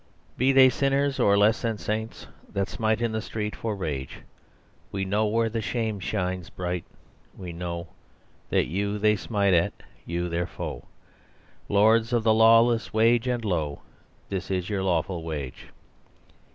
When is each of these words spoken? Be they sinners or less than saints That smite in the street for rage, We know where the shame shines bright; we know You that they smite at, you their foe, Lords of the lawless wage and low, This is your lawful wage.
Be 0.35 0.51
they 0.51 0.69
sinners 0.69 1.19
or 1.19 1.37
less 1.37 1.61
than 1.61 1.77
saints 1.77 2.25
That 2.51 2.67
smite 2.69 3.01
in 3.01 3.11
the 3.11 3.21
street 3.21 3.55
for 3.55 3.75
rage, 3.75 4.21
We 4.91 5.05
know 5.05 5.27
where 5.27 5.47
the 5.47 5.61
shame 5.61 5.99
shines 5.99 6.49
bright; 6.49 6.83
we 7.37 7.53
know 7.53 7.89
You 8.49 8.93
that 8.93 9.01
they 9.03 9.15
smite 9.15 9.53
at, 9.53 9.73
you 10.03 10.27
their 10.27 10.47
foe, 10.47 10.85
Lords 11.69 12.13
of 12.13 12.23
the 12.23 12.33
lawless 12.33 12.91
wage 12.91 13.27
and 13.27 13.45
low, 13.45 13.83
This 14.29 14.49
is 14.49 14.71
your 14.71 14.81
lawful 14.81 15.21
wage. 15.21 15.67